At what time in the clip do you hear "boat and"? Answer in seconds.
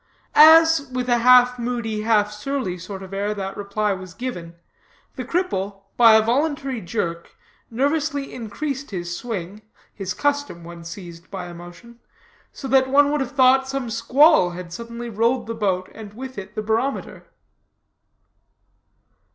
15.53-16.15